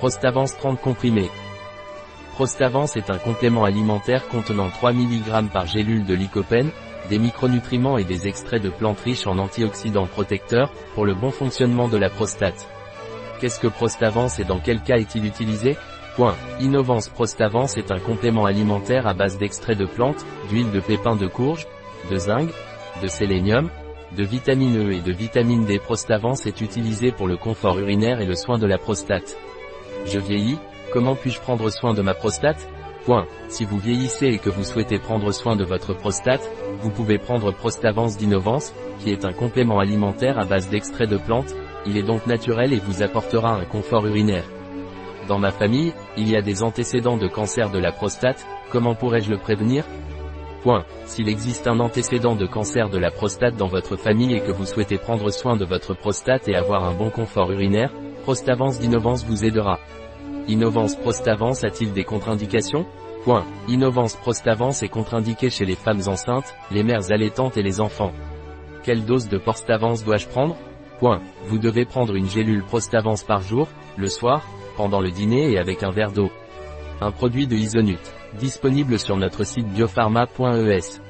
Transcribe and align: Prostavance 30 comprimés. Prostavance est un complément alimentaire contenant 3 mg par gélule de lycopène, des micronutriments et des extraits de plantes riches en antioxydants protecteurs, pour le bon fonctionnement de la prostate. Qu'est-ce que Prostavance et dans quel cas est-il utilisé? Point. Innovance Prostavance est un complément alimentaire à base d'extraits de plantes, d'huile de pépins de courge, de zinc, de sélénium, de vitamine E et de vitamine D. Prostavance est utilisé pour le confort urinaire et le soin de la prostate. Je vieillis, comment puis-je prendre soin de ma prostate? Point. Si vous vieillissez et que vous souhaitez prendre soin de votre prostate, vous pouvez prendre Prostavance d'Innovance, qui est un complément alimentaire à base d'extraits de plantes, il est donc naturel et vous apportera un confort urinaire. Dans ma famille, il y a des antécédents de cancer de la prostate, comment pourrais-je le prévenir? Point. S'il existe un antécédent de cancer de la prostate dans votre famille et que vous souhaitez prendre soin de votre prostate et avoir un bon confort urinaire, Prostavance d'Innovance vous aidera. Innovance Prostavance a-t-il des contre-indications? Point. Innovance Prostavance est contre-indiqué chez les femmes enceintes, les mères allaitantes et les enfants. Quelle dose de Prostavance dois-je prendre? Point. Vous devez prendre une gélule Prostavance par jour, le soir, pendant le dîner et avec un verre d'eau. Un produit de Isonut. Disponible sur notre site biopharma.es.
Prostavance 0.00 0.56
30 0.56 0.80
comprimés. 0.80 1.28
Prostavance 2.32 2.96
est 2.96 3.10
un 3.10 3.18
complément 3.18 3.64
alimentaire 3.64 4.26
contenant 4.28 4.70
3 4.70 4.94
mg 4.94 5.50
par 5.52 5.66
gélule 5.66 6.06
de 6.06 6.14
lycopène, 6.14 6.70
des 7.10 7.18
micronutriments 7.18 7.98
et 7.98 8.04
des 8.04 8.26
extraits 8.26 8.62
de 8.62 8.70
plantes 8.70 9.00
riches 9.00 9.26
en 9.26 9.36
antioxydants 9.36 10.06
protecteurs, 10.06 10.72
pour 10.94 11.04
le 11.04 11.12
bon 11.12 11.30
fonctionnement 11.30 11.86
de 11.86 11.98
la 11.98 12.08
prostate. 12.08 12.66
Qu'est-ce 13.40 13.60
que 13.60 13.66
Prostavance 13.66 14.38
et 14.38 14.44
dans 14.44 14.58
quel 14.58 14.80
cas 14.80 14.96
est-il 14.96 15.26
utilisé? 15.26 15.76
Point. 16.16 16.34
Innovance 16.60 17.10
Prostavance 17.10 17.76
est 17.76 17.92
un 17.92 17.98
complément 17.98 18.46
alimentaire 18.46 19.06
à 19.06 19.12
base 19.12 19.36
d'extraits 19.36 19.76
de 19.76 19.84
plantes, 19.84 20.24
d'huile 20.48 20.70
de 20.70 20.80
pépins 20.80 21.16
de 21.16 21.26
courge, 21.26 21.66
de 22.10 22.16
zinc, 22.16 22.48
de 23.02 23.06
sélénium, 23.06 23.68
de 24.16 24.24
vitamine 24.24 24.78
E 24.78 24.92
et 24.92 25.02
de 25.02 25.12
vitamine 25.12 25.66
D. 25.66 25.78
Prostavance 25.78 26.46
est 26.46 26.62
utilisé 26.62 27.12
pour 27.12 27.28
le 27.28 27.36
confort 27.36 27.78
urinaire 27.78 28.22
et 28.22 28.26
le 28.26 28.34
soin 28.34 28.56
de 28.56 28.66
la 28.66 28.78
prostate. 28.78 29.36
Je 30.06 30.18
vieillis, 30.18 30.58
comment 30.92 31.14
puis-je 31.14 31.40
prendre 31.40 31.70
soin 31.70 31.94
de 31.94 32.02
ma 32.02 32.14
prostate? 32.14 32.68
Point. 33.04 33.26
Si 33.48 33.64
vous 33.64 33.78
vieillissez 33.78 34.26
et 34.26 34.38
que 34.38 34.50
vous 34.50 34.64
souhaitez 34.64 34.98
prendre 34.98 35.32
soin 35.32 35.56
de 35.56 35.64
votre 35.64 35.94
prostate, 35.94 36.48
vous 36.80 36.90
pouvez 36.90 37.18
prendre 37.18 37.52
Prostavance 37.52 38.16
d'Innovance, 38.16 38.74
qui 39.00 39.10
est 39.10 39.24
un 39.24 39.32
complément 39.32 39.78
alimentaire 39.78 40.38
à 40.38 40.44
base 40.44 40.68
d'extraits 40.68 41.08
de 41.08 41.16
plantes, 41.16 41.54
il 41.86 41.96
est 41.96 42.02
donc 42.02 42.26
naturel 42.26 42.72
et 42.72 42.78
vous 42.78 43.02
apportera 43.02 43.54
un 43.54 43.64
confort 43.64 44.06
urinaire. 44.06 44.44
Dans 45.28 45.38
ma 45.38 45.50
famille, 45.50 45.94
il 46.16 46.28
y 46.28 46.36
a 46.36 46.42
des 46.42 46.62
antécédents 46.62 47.16
de 47.16 47.28
cancer 47.28 47.70
de 47.70 47.78
la 47.78 47.92
prostate, 47.92 48.46
comment 48.70 48.94
pourrais-je 48.94 49.30
le 49.30 49.38
prévenir? 49.38 49.84
Point. 50.62 50.84
S'il 51.06 51.28
existe 51.28 51.66
un 51.68 51.80
antécédent 51.80 52.34
de 52.34 52.46
cancer 52.46 52.90
de 52.90 52.98
la 52.98 53.10
prostate 53.10 53.56
dans 53.56 53.68
votre 53.68 53.96
famille 53.96 54.34
et 54.34 54.40
que 54.40 54.52
vous 54.52 54.66
souhaitez 54.66 54.98
prendre 54.98 55.30
soin 55.30 55.56
de 55.56 55.64
votre 55.64 55.94
prostate 55.94 56.48
et 56.48 56.54
avoir 56.54 56.84
un 56.84 56.92
bon 56.92 57.08
confort 57.08 57.50
urinaire, 57.50 57.92
Prostavance 58.22 58.78
d'Innovance 58.78 59.24
vous 59.24 59.44
aidera. 59.44 59.80
Innovance 60.46 60.94
Prostavance 60.96 61.64
a-t-il 61.64 61.92
des 61.92 62.04
contre-indications? 62.04 62.86
Point. 63.24 63.46
Innovance 63.68 64.16
Prostavance 64.16 64.82
est 64.82 64.88
contre-indiqué 64.88 65.50
chez 65.50 65.64
les 65.64 65.74
femmes 65.74 66.02
enceintes, 66.06 66.54
les 66.70 66.82
mères 66.82 67.10
allaitantes 67.10 67.56
et 67.56 67.62
les 67.62 67.80
enfants. 67.80 68.12
Quelle 68.82 69.04
dose 69.04 69.28
de 69.28 69.38
Prostavance 69.38 70.04
dois-je 70.04 70.28
prendre? 70.28 70.56
Point. 70.98 71.20
Vous 71.46 71.58
devez 71.58 71.84
prendre 71.86 72.14
une 72.14 72.28
gélule 72.28 72.62
Prostavance 72.62 73.24
par 73.24 73.40
jour, 73.40 73.68
le 73.96 74.08
soir, 74.08 74.46
pendant 74.76 75.00
le 75.00 75.10
dîner 75.10 75.52
et 75.52 75.58
avec 75.58 75.82
un 75.82 75.90
verre 75.90 76.12
d'eau. 76.12 76.30
Un 77.00 77.12
produit 77.12 77.46
de 77.46 77.56
Isonut. 77.56 77.98
Disponible 78.38 78.98
sur 78.98 79.16
notre 79.16 79.44
site 79.44 79.66
biopharma.es. 79.68 81.00